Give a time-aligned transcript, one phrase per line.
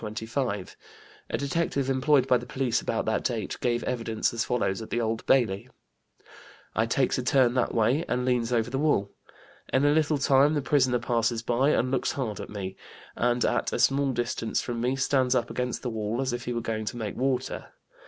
[0.03, 4.99] A detective employed by the police about that date gave evidence as follows at the
[4.99, 5.69] Old Bailey;
[6.75, 9.11] "I takes a turn that way and leans over the wall.
[9.71, 12.77] In a little time the prisoner passes by, and looks hard at me,
[13.15, 16.53] and at a small distance from me stands up against the wall as if he
[16.53, 17.67] was going to make water.